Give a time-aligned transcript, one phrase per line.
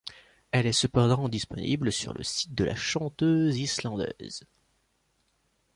[0.49, 4.45] Elle est cependant disponible sur le site de la chanteuse islandaise.